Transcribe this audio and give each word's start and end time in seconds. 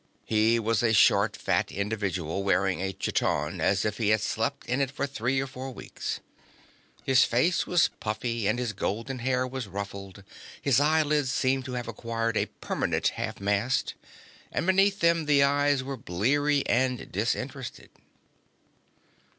He 0.25 0.57
was 0.57 0.81
a 0.81 0.93
short, 0.93 1.37
fat 1.37 1.71
individual 1.71 2.41
wearing 2.43 2.81
a 2.81 2.91
chiton 2.91 3.61
as 3.61 3.85
if 3.85 3.99
he 3.99 4.09
had 4.09 4.21
slept 4.21 4.65
in 4.65 4.81
it 4.81 4.89
for 4.89 5.05
three 5.05 5.39
or 5.39 5.45
four 5.45 5.69
weeks. 5.69 6.21
His 7.03 7.23
face 7.23 7.67
was 7.67 7.91
puffy 7.99 8.47
and 8.47 8.57
his 8.57 8.73
golden 8.73 9.19
hair 9.19 9.45
was 9.45 9.67
ruffled. 9.67 10.23
His 10.59 10.79
eyelids 10.79 11.31
seemed 11.31 11.65
to 11.65 11.73
have 11.73 11.87
acquired 11.87 12.35
a 12.35 12.47
permanent 12.61 13.09
half 13.09 13.39
mast, 13.39 13.93
and 14.51 14.65
beneath 14.65 15.01
them 15.01 15.25
the 15.25 15.43
eyes 15.43 15.83
were 15.83 15.97
bleary 15.97 16.65
and 16.65 17.11
disinterested. 17.11 17.91